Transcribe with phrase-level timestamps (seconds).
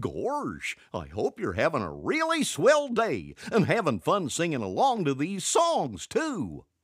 [0.00, 5.14] Gorge, I hope you're having a really swell day and having fun singing along to
[5.14, 6.64] these songs, too.